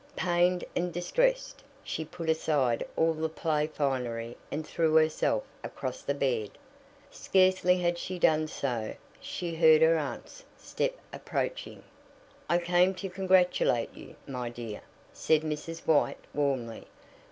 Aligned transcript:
Pained 0.15 0.63
and 0.75 0.91
distressed, 0.91 1.61
she 1.83 2.03
put 2.03 2.27
aside 2.27 2.83
all 2.97 3.13
the 3.13 3.29
play 3.29 3.67
finery 3.67 4.35
and 4.49 4.65
threw 4.65 4.95
herself 4.95 5.43
across 5.63 6.01
the 6.01 6.15
bed. 6.15 6.49
Scarcely 7.11 7.77
had 7.77 7.99
she 7.99 8.17
done 8.17 8.47
so 8.47 8.67
ere 8.69 8.97
she 9.19 9.53
heard 9.53 9.83
her 9.83 9.99
aunt's 9.99 10.43
step 10.57 10.95
approaching. 11.13 11.83
"I 12.49 12.57
came 12.57 12.95
to 12.95 13.09
congratulate 13.11 13.93
you, 13.93 14.15
my 14.25 14.49
dear," 14.49 14.81
said 15.13 15.43
Mrs. 15.43 15.81
White 15.85 16.17
warmly. 16.33 16.87